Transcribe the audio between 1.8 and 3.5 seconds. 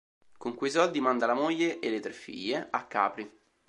le tre figlie a Capri.